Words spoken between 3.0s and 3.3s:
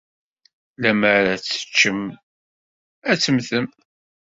ad